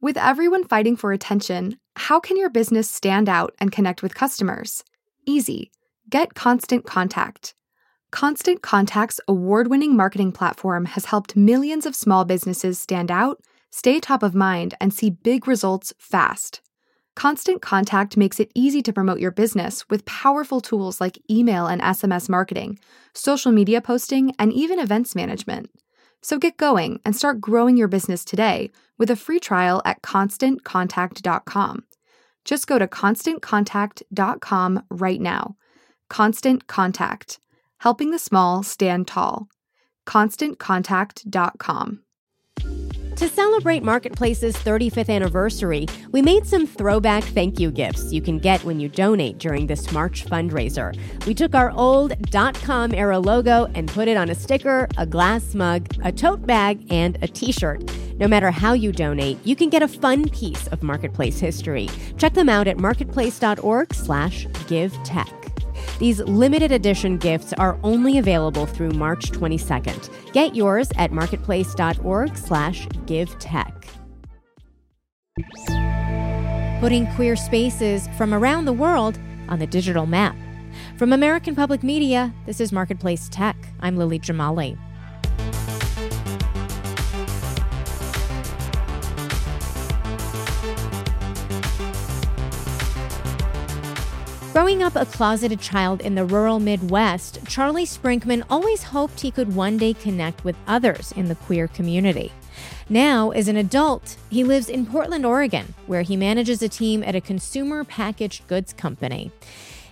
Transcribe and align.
With 0.00 0.16
everyone 0.16 0.62
fighting 0.62 0.94
for 0.94 1.10
attention, 1.10 1.76
how 1.96 2.20
can 2.20 2.36
your 2.36 2.50
business 2.50 2.88
stand 2.88 3.28
out 3.28 3.56
and 3.58 3.72
connect 3.72 4.00
with 4.00 4.14
customers? 4.14 4.84
Easy. 5.26 5.72
Get 6.08 6.34
Constant 6.34 6.86
Contact. 6.86 7.56
Constant 8.12 8.62
Contact's 8.62 9.20
award 9.26 9.66
winning 9.66 9.96
marketing 9.96 10.30
platform 10.30 10.84
has 10.84 11.06
helped 11.06 11.34
millions 11.34 11.84
of 11.84 11.96
small 11.96 12.24
businesses 12.24 12.78
stand 12.78 13.10
out, 13.10 13.40
stay 13.72 13.98
top 13.98 14.22
of 14.22 14.36
mind, 14.36 14.72
and 14.80 14.94
see 14.94 15.10
big 15.10 15.48
results 15.48 15.92
fast. 15.98 16.60
Constant 17.16 17.60
Contact 17.60 18.16
makes 18.16 18.38
it 18.38 18.52
easy 18.54 18.82
to 18.82 18.92
promote 18.92 19.18
your 19.18 19.32
business 19.32 19.84
with 19.90 20.04
powerful 20.04 20.60
tools 20.60 21.00
like 21.00 21.20
email 21.28 21.66
and 21.66 21.82
SMS 21.82 22.28
marketing, 22.28 22.78
social 23.14 23.50
media 23.50 23.80
posting, 23.80 24.32
and 24.38 24.52
even 24.52 24.78
events 24.78 25.16
management. 25.16 25.70
So 26.22 26.38
get 26.38 26.56
going 26.56 27.00
and 27.04 27.16
start 27.16 27.40
growing 27.40 27.76
your 27.76 27.88
business 27.88 28.24
today 28.24 28.70
with 28.98 29.10
a 29.10 29.16
free 29.16 29.40
trial 29.40 29.80
at 29.84 30.02
constantcontact.com. 30.02 31.84
Just 32.44 32.66
go 32.66 32.78
to 32.78 32.86
constantcontact.com 32.86 34.82
right 34.90 35.20
now. 35.20 35.56
Constant 36.08 36.66
Contact, 36.66 37.38
helping 37.78 38.10
the 38.10 38.18
small 38.18 38.62
stand 38.62 39.06
tall. 39.06 39.48
ConstantContact.com. 40.06 42.00
To 43.18 43.28
celebrate 43.28 43.82
Marketplace's 43.82 44.56
35th 44.56 45.10
anniversary, 45.10 45.86
we 46.12 46.22
made 46.22 46.46
some 46.46 46.68
throwback 46.68 47.24
thank 47.24 47.58
you 47.58 47.72
gifts 47.72 48.12
you 48.12 48.22
can 48.22 48.38
get 48.38 48.62
when 48.62 48.78
you 48.78 48.88
donate 48.88 49.38
during 49.38 49.66
this 49.66 49.90
March 49.90 50.24
fundraiser. 50.24 50.96
We 51.26 51.34
took 51.34 51.52
our 51.56 51.72
old 51.72 52.14
.com 52.32 52.94
era 52.94 53.18
logo 53.18 53.66
and 53.74 53.88
put 53.88 54.06
it 54.06 54.16
on 54.16 54.30
a 54.30 54.36
sticker, 54.36 54.86
a 54.96 55.04
glass 55.04 55.52
mug, 55.56 55.88
a 56.04 56.12
tote 56.12 56.46
bag, 56.46 56.86
and 56.92 57.18
a 57.20 57.26
t-shirt. 57.26 57.90
No 58.18 58.28
matter 58.28 58.50
how 58.50 58.72
you 58.72 58.92
donate, 58.92 59.38
you 59.44 59.54
can 59.54 59.68
get 59.70 59.82
a 59.82 59.88
fun 59.88 60.28
piece 60.28 60.66
of 60.68 60.82
Marketplace 60.82 61.38
history. 61.38 61.88
Check 62.16 62.34
them 62.34 62.48
out 62.48 62.66
at 62.66 62.78
marketplace.org/give-tech. 62.78 65.28
These 65.98 66.20
limited 66.20 66.72
edition 66.72 67.18
gifts 67.18 67.52
are 67.54 67.78
only 67.82 68.18
available 68.18 68.66
through 68.66 68.90
March 68.90 69.30
22nd. 69.30 70.10
Get 70.32 70.54
yours 70.54 70.90
at 70.96 71.12
marketplace.org/give-tech. 71.12 73.86
Putting 76.80 77.06
queer 77.14 77.36
spaces 77.36 78.08
from 78.16 78.34
around 78.34 78.64
the 78.64 78.72
world 78.72 79.18
on 79.48 79.58
the 79.58 79.66
digital 79.66 80.06
map. 80.06 80.36
From 80.96 81.12
American 81.12 81.56
Public 81.56 81.82
Media, 81.82 82.32
this 82.46 82.60
is 82.60 82.70
Marketplace 82.72 83.28
Tech. 83.28 83.56
I'm 83.80 83.96
Lily 83.96 84.20
Jamali. 84.20 84.78
Growing 94.58 94.82
up 94.82 94.96
a 94.96 95.06
closeted 95.06 95.60
child 95.60 96.00
in 96.00 96.16
the 96.16 96.24
rural 96.24 96.58
Midwest, 96.58 97.38
Charlie 97.46 97.86
Sprinkman 97.86 98.44
always 98.50 98.82
hoped 98.82 99.20
he 99.20 99.30
could 99.30 99.54
one 99.54 99.76
day 99.76 99.94
connect 99.94 100.42
with 100.42 100.56
others 100.66 101.12
in 101.12 101.26
the 101.26 101.36
queer 101.36 101.68
community. 101.68 102.32
Now, 102.88 103.30
as 103.30 103.46
an 103.46 103.56
adult, 103.56 104.16
he 104.30 104.42
lives 104.42 104.68
in 104.68 104.84
Portland, 104.84 105.24
Oregon, 105.24 105.74
where 105.86 106.02
he 106.02 106.16
manages 106.16 106.60
a 106.60 106.68
team 106.68 107.04
at 107.04 107.14
a 107.14 107.20
consumer 107.20 107.84
packaged 107.84 108.48
goods 108.48 108.72
company. 108.72 109.30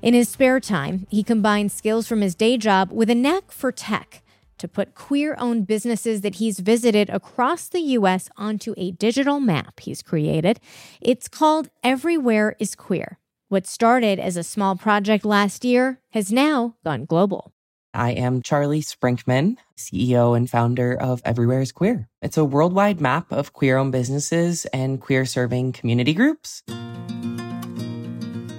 In 0.00 0.14
his 0.14 0.30
spare 0.30 0.60
time, 0.60 1.06
he 1.10 1.22
combines 1.22 1.74
skills 1.74 2.08
from 2.08 2.22
his 2.22 2.34
day 2.34 2.56
job 2.56 2.90
with 2.90 3.10
a 3.10 3.14
knack 3.14 3.52
for 3.52 3.70
tech 3.70 4.22
to 4.56 4.66
put 4.66 4.94
queer 4.94 5.36
owned 5.38 5.66
businesses 5.66 6.22
that 6.22 6.36
he's 6.36 6.60
visited 6.60 7.10
across 7.10 7.68
the 7.68 7.80
U.S. 7.80 8.30
onto 8.38 8.72
a 8.78 8.92
digital 8.92 9.40
map 9.40 9.80
he's 9.80 10.00
created. 10.00 10.58
It's 11.02 11.28
called 11.28 11.68
Everywhere 11.82 12.56
is 12.58 12.74
Queer. 12.74 13.18
What 13.54 13.68
started 13.68 14.18
as 14.18 14.36
a 14.36 14.42
small 14.42 14.74
project 14.74 15.24
last 15.24 15.64
year 15.64 16.00
has 16.10 16.32
now 16.32 16.74
gone 16.84 17.04
global. 17.04 17.52
I 17.94 18.10
am 18.10 18.42
Charlie 18.42 18.80
Sprinkman, 18.80 19.58
CEO 19.78 20.36
and 20.36 20.50
founder 20.50 20.92
of 20.92 21.22
Everywhere 21.24 21.60
is 21.60 21.70
Queer. 21.70 22.08
It's 22.20 22.36
a 22.36 22.44
worldwide 22.44 23.00
map 23.00 23.30
of 23.30 23.52
queer 23.52 23.76
owned 23.76 23.92
businesses 23.92 24.64
and 24.72 25.00
queer 25.00 25.24
serving 25.24 25.70
community 25.70 26.14
groups. 26.14 26.64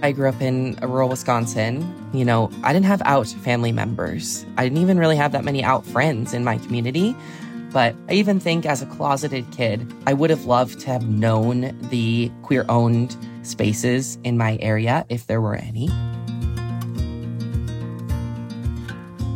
I 0.02 0.14
grew 0.14 0.30
up 0.30 0.42
in 0.42 0.78
rural 0.82 1.10
Wisconsin. 1.10 1.84
You 2.14 2.24
know, 2.24 2.50
I 2.64 2.72
didn't 2.72 2.86
have 2.86 3.02
out 3.04 3.28
family 3.28 3.74
members. 3.74 4.46
I 4.58 4.64
didn't 4.64 4.78
even 4.78 4.98
really 4.98 5.18
have 5.18 5.34
that 5.34 5.44
many 5.44 5.62
out 5.62 5.86
friends 5.86 6.34
in 6.34 6.46
my 6.46 6.58
community. 6.60 7.18
But 7.76 7.94
I 8.08 8.14
even 8.14 8.40
think 8.40 8.66
as 8.66 8.82
a 8.82 8.86
closeted 8.86 9.52
kid, 9.52 9.94
I 10.08 10.14
would 10.14 10.30
have 10.30 10.46
loved 10.46 10.80
to 10.80 10.88
have 10.88 11.10
known 11.10 11.78
the 11.90 12.32
queer 12.42 12.66
owned 12.70 13.18
spaces 13.42 14.18
in 14.24 14.38
my 14.38 14.58
area 14.62 15.06
if 15.10 15.28
there 15.28 15.42
were 15.42 15.56
any. 15.56 15.90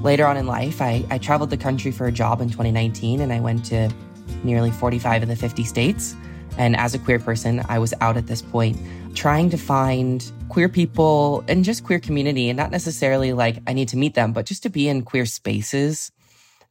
Later 0.02 0.26
on 0.26 0.38
in 0.38 0.48
life, 0.48 0.82
I, 0.82 1.04
I 1.10 1.18
traveled 1.18 1.50
the 1.50 1.58
country 1.58 1.92
for 1.92 2.08
a 2.08 2.14
job 2.14 2.40
in 2.40 2.48
2019 2.48 3.20
and 3.20 3.34
I 3.34 3.42
went 3.42 3.66
to 3.66 3.94
nearly 4.46 4.72
45 4.72 5.24
of 5.24 5.28
the 5.28 5.36
50 5.36 5.66
states. 5.66 6.16
And 6.58 6.78
as 6.78 6.94
a 6.94 7.00
queer 7.00 7.20
person, 7.20 7.62
I 7.68 7.78
was 7.78 7.94
out 8.00 8.16
at 8.16 8.28
this 8.28 8.42
point 8.42 8.78
trying 9.16 9.50
to 9.50 9.58
find 9.58 10.32
queer 10.48 10.70
people 10.70 11.44
and 11.50 11.66
just 11.66 11.84
queer 11.84 12.00
community 12.00 12.48
and 12.48 12.56
not 12.56 12.72
necessarily 12.72 13.34
like 13.34 13.58
I 13.68 13.74
need 13.74 13.90
to 13.90 13.98
meet 13.98 14.14
them, 14.14 14.32
but 14.32 14.46
just 14.46 14.64
to 14.64 14.70
be 14.70 14.88
in 14.88 15.02
queer 15.02 15.26
spaces. 15.26 16.14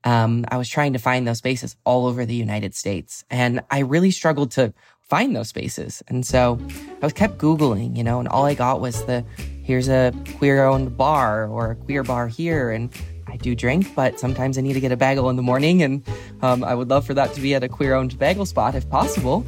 Um, 0.04 0.44
I 0.48 0.56
was 0.56 0.68
trying 0.68 0.92
to 0.92 0.98
find 0.98 1.26
those 1.26 1.38
spaces 1.38 1.76
all 1.84 2.06
over 2.06 2.24
the 2.24 2.34
United 2.34 2.74
States. 2.74 3.24
And 3.30 3.60
I 3.70 3.80
really 3.80 4.10
struggled 4.10 4.50
to 4.52 4.72
find 5.02 5.34
those 5.34 5.48
spaces. 5.48 6.02
And 6.08 6.24
so 6.24 6.58
I 7.00 7.06
was 7.06 7.12
kept 7.12 7.38
Googling, 7.38 7.96
you 7.96 8.04
know, 8.04 8.18
and 8.18 8.28
all 8.28 8.44
I 8.44 8.54
got 8.54 8.80
was 8.80 9.04
the 9.06 9.24
here's 9.62 9.88
a 9.88 10.12
queer 10.36 10.64
owned 10.64 10.96
bar 10.96 11.46
or 11.46 11.72
a 11.72 11.76
queer 11.76 12.02
bar 12.02 12.28
here. 12.28 12.70
And 12.70 12.90
I 13.26 13.36
do 13.36 13.54
drink, 13.54 13.94
but 13.94 14.20
sometimes 14.20 14.56
I 14.56 14.60
need 14.60 14.74
to 14.74 14.80
get 14.80 14.92
a 14.92 14.96
bagel 14.96 15.28
in 15.30 15.36
the 15.36 15.42
morning. 15.42 15.82
And 15.82 16.02
um, 16.42 16.62
I 16.62 16.74
would 16.74 16.88
love 16.88 17.06
for 17.06 17.14
that 17.14 17.34
to 17.34 17.40
be 17.40 17.54
at 17.54 17.64
a 17.64 17.68
queer 17.68 17.94
owned 17.94 18.18
bagel 18.18 18.46
spot 18.46 18.74
if 18.74 18.88
possible. 18.88 19.44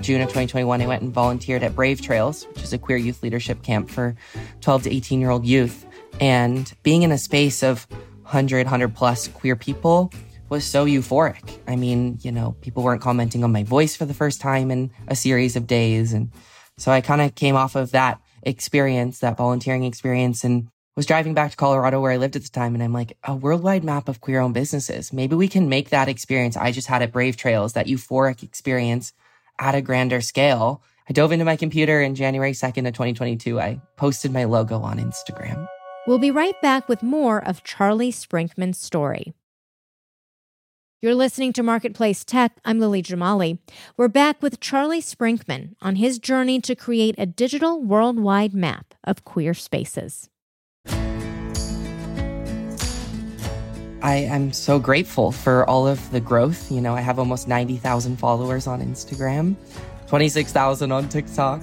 June 0.00 0.22
of 0.22 0.28
2021, 0.28 0.80
I 0.80 0.86
went 0.86 1.02
and 1.02 1.12
volunteered 1.12 1.62
at 1.62 1.74
Brave 1.76 2.00
Trails, 2.00 2.44
which 2.54 2.62
is 2.62 2.72
a 2.72 2.78
queer 2.78 2.96
youth 2.96 3.22
leadership 3.22 3.62
camp 3.62 3.90
for 3.90 4.16
12 4.60 4.84
to 4.84 4.94
18 4.94 5.20
year 5.20 5.30
old 5.30 5.44
youth. 5.44 5.86
And 6.20 6.72
being 6.82 7.02
in 7.02 7.12
a 7.12 7.18
space 7.18 7.62
of 7.62 7.86
100, 8.22 8.66
100 8.66 8.94
plus 8.94 9.26
queer 9.28 9.56
people 9.56 10.12
was 10.50 10.64
so 10.64 10.84
euphoric. 10.84 11.58
I 11.66 11.76
mean, 11.76 12.18
you 12.22 12.30
know, 12.30 12.56
people 12.60 12.82
weren't 12.82 13.00
commenting 13.00 13.42
on 13.42 13.52
my 13.52 13.62
voice 13.62 13.96
for 13.96 14.04
the 14.04 14.14
first 14.14 14.40
time 14.40 14.70
in 14.70 14.90
a 15.08 15.16
series 15.16 15.56
of 15.56 15.66
days. 15.66 16.12
And 16.12 16.30
so 16.76 16.92
I 16.92 17.00
kind 17.00 17.20
of 17.20 17.34
came 17.34 17.56
off 17.56 17.74
of 17.74 17.92
that 17.92 18.20
experience, 18.42 19.20
that 19.20 19.36
volunteering 19.36 19.84
experience 19.84 20.44
and 20.44 20.68
was 20.96 21.06
driving 21.06 21.34
back 21.34 21.52
to 21.52 21.56
Colorado 21.56 22.00
where 22.00 22.12
I 22.12 22.16
lived 22.16 22.36
at 22.36 22.42
the 22.42 22.48
time. 22.48 22.74
And 22.74 22.82
I'm 22.82 22.92
like, 22.92 23.16
a 23.24 23.34
worldwide 23.34 23.84
map 23.84 24.08
of 24.08 24.20
queer 24.20 24.40
owned 24.40 24.54
businesses. 24.54 25.12
Maybe 25.12 25.36
we 25.36 25.48
can 25.48 25.68
make 25.68 25.90
that 25.90 26.08
experience 26.08 26.56
I 26.56 26.72
just 26.72 26.88
had 26.88 27.00
at 27.00 27.12
Brave 27.12 27.36
Trails, 27.36 27.72
that 27.74 27.86
euphoric 27.86 28.42
experience 28.42 29.12
at 29.58 29.74
a 29.74 29.80
grander 29.80 30.20
scale. 30.20 30.82
I 31.08 31.12
dove 31.12 31.32
into 31.32 31.44
my 31.44 31.56
computer 31.56 32.02
in 32.02 32.14
January 32.14 32.52
2nd 32.52 32.86
of 32.86 32.94
2022. 32.94 33.60
I 33.60 33.80
posted 33.96 34.32
my 34.32 34.44
logo 34.44 34.80
on 34.80 34.98
Instagram. 34.98 35.66
We'll 36.10 36.18
be 36.18 36.32
right 36.32 36.60
back 36.60 36.88
with 36.88 37.04
more 37.04 37.38
of 37.38 37.62
Charlie 37.62 38.10
Sprinkman's 38.10 38.78
story. 38.78 39.32
You're 41.00 41.14
listening 41.14 41.52
to 41.52 41.62
Marketplace 41.62 42.24
Tech. 42.24 42.58
I'm 42.64 42.80
Lily 42.80 43.00
Jamali. 43.00 43.60
We're 43.96 44.08
back 44.08 44.42
with 44.42 44.58
Charlie 44.58 45.02
Sprinkman 45.02 45.76
on 45.80 45.94
his 45.94 46.18
journey 46.18 46.60
to 46.62 46.74
create 46.74 47.14
a 47.16 47.26
digital 47.26 47.80
worldwide 47.80 48.54
map 48.54 48.92
of 49.04 49.24
queer 49.24 49.54
spaces. 49.54 50.28
I 54.02 54.16
am 54.16 54.52
so 54.52 54.80
grateful 54.80 55.30
for 55.30 55.64
all 55.70 55.86
of 55.86 56.10
the 56.10 56.18
growth. 56.18 56.72
You 56.72 56.80
know, 56.80 56.96
I 56.96 57.02
have 57.02 57.20
almost 57.20 57.46
90,000 57.46 58.16
followers 58.16 58.66
on 58.66 58.82
Instagram, 58.82 59.54
26,000 60.08 60.90
on 60.90 61.08
TikTok. 61.08 61.60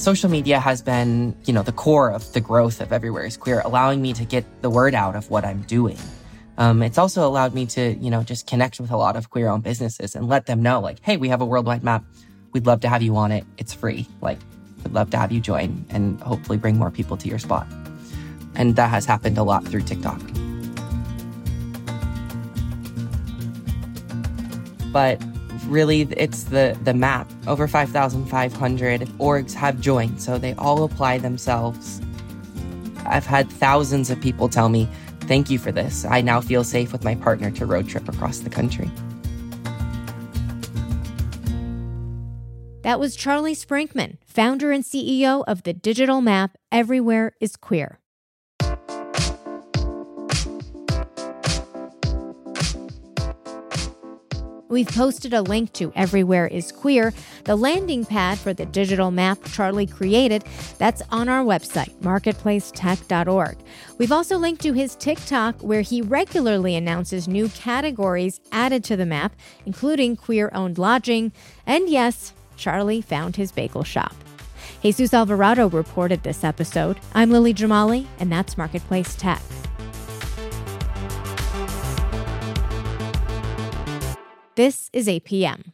Social 0.00 0.30
media 0.30 0.58
has 0.58 0.80
been, 0.80 1.36
you 1.44 1.52
know, 1.52 1.62
the 1.62 1.72
core 1.72 2.10
of 2.10 2.32
the 2.32 2.40
growth 2.40 2.80
of 2.80 2.90
Everywhere 2.90 3.26
is 3.26 3.36
Queer, 3.36 3.60
allowing 3.66 4.00
me 4.00 4.14
to 4.14 4.24
get 4.24 4.46
the 4.62 4.70
word 4.70 4.94
out 4.94 5.14
of 5.14 5.28
what 5.28 5.44
I'm 5.44 5.60
doing. 5.64 5.98
Um, 6.56 6.82
it's 6.82 6.96
also 6.96 7.28
allowed 7.28 7.52
me 7.52 7.66
to, 7.66 7.92
you 7.96 8.08
know, 8.08 8.22
just 8.22 8.46
connect 8.46 8.80
with 8.80 8.90
a 8.90 8.96
lot 8.96 9.14
of 9.14 9.28
queer 9.28 9.48
owned 9.48 9.62
businesses 9.62 10.14
and 10.14 10.26
let 10.26 10.46
them 10.46 10.62
know, 10.62 10.80
like, 10.80 11.00
hey, 11.02 11.18
we 11.18 11.28
have 11.28 11.42
a 11.42 11.44
worldwide 11.44 11.84
map. 11.84 12.02
We'd 12.52 12.64
love 12.64 12.80
to 12.80 12.88
have 12.88 13.02
you 13.02 13.14
on 13.14 13.30
it. 13.30 13.44
It's 13.58 13.74
free. 13.74 14.06
Like, 14.22 14.38
we'd 14.82 14.94
love 14.94 15.10
to 15.10 15.18
have 15.18 15.32
you 15.32 15.40
join 15.40 15.84
and 15.90 16.18
hopefully 16.22 16.56
bring 16.56 16.78
more 16.78 16.90
people 16.90 17.18
to 17.18 17.28
your 17.28 17.38
spot. 17.38 17.66
And 18.54 18.76
that 18.76 18.88
has 18.88 19.04
happened 19.04 19.36
a 19.36 19.42
lot 19.42 19.68
through 19.68 19.82
TikTok. 19.82 20.18
But 24.92 25.22
really, 25.70 26.02
it's 26.16 26.44
the, 26.44 26.76
the 26.84 26.94
map. 26.94 27.30
Over 27.46 27.68
5,500 27.68 29.00
orgs 29.18 29.54
have 29.54 29.80
joined, 29.80 30.20
so 30.20 30.36
they 30.36 30.54
all 30.54 30.84
apply 30.84 31.18
themselves. 31.18 32.00
I've 33.06 33.26
had 33.26 33.50
thousands 33.50 34.10
of 34.10 34.20
people 34.20 34.48
tell 34.48 34.68
me 34.68 34.88
Thank 35.30 35.48
you 35.48 35.60
for 35.60 35.70
this. 35.70 36.04
I 36.04 36.22
now 36.22 36.40
feel 36.40 36.64
safe 36.64 36.90
with 36.90 37.04
my 37.04 37.14
partner 37.14 37.52
to 37.52 37.64
road 37.64 37.88
trip 37.88 38.08
across 38.08 38.40
the 38.40 38.50
country. 38.50 38.90
That 42.82 42.98
was 42.98 43.14
Charlie 43.14 43.54
Sprinkman, 43.54 44.16
founder 44.26 44.72
and 44.72 44.82
CEO 44.82 45.44
of 45.46 45.62
the 45.62 45.72
digital 45.72 46.20
map 46.20 46.56
Everywhere 46.72 47.34
is 47.40 47.54
Queer. 47.54 48.00
We've 54.70 54.86
posted 54.86 55.34
a 55.34 55.42
link 55.42 55.72
to 55.74 55.92
Everywhere 55.96 56.46
is 56.46 56.70
Queer, 56.70 57.12
the 57.44 57.56
landing 57.56 58.04
pad 58.04 58.38
for 58.38 58.54
the 58.54 58.66
digital 58.66 59.10
map 59.10 59.38
Charlie 59.46 59.86
created. 59.86 60.44
That's 60.78 61.02
on 61.10 61.28
our 61.28 61.44
website, 61.44 61.92
marketplacetech.org. 62.02 63.58
We've 63.98 64.12
also 64.12 64.38
linked 64.38 64.62
to 64.62 64.72
his 64.72 64.94
TikTok, 64.94 65.60
where 65.60 65.80
he 65.80 66.02
regularly 66.02 66.76
announces 66.76 67.26
new 67.26 67.48
categories 67.48 68.40
added 68.52 68.84
to 68.84 68.96
the 68.96 69.06
map, 69.06 69.34
including 69.66 70.14
queer 70.14 70.50
owned 70.54 70.78
lodging. 70.78 71.32
And 71.66 71.88
yes, 71.88 72.32
Charlie 72.56 73.00
found 73.00 73.34
his 73.34 73.50
bagel 73.50 73.82
shop. 73.82 74.14
Jesus 74.82 75.12
Alvarado 75.12 75.68
reported 75.68 76.22
this 76.22 76.44
episode. 76.44 77.00
I'm 77.12 77.32
Lily 77.32 77.52
Jamali, 77.52 78.06
and 78.20 78.30
that's 78.30 78.56
Marketplace 78.56 79.16
Tech. 79.16 79.42
This 84.60 84.90
is 84.92 85.08
APM. 85.08 85.62